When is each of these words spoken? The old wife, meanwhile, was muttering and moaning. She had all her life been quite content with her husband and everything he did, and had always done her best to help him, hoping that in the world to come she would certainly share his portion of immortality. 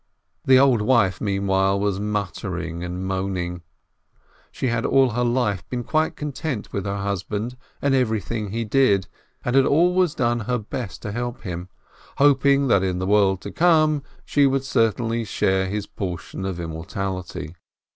The 0.45 0.57
old 0.57 0.81
wife, 0.81 1.21
meanwhile, 1.21 1.79
was 1.79 1.99
muttering 1.99 2.83
and 2.83 3.05
moaning. 3.05 3.61
She 4.51 4.69
had 4.69 4.83
all 4.83 5.11
her 5.11 5.23
life 5.23 5.63
been 5.69 5.83
quite 5.83 6.15
content 6.15 6.73
with 6.73 6.85
her 6.85 6.97
husband 7.03 7.55
and 7.83 7.93
everything 7.93 8.49
he 8.49 8.65
did, 8.65 9.05
and 9.45 9.55
had 9.55 9.67
always 9.67 10.15
done 10.15 10.39
her 10.39 10.57
best 10.57 11.03
to 11.03 11.11
help 11.11 11.41
him, 11.43 11.69
hoping 12.17 12.67
that 12.67 12.81
in 12.81 12.97
the 12.97 13.05
world 13.05 13.41
to 13.41 13.51
come 13.51 14.01
she 14.25 14.47
would 14.47 14.63
certainly 14.65 15.23
share 15.23 15.67
his 15.67 15.85
portion 15.85 16.45
of 16.45 16.59
immortality. 16.59 17.53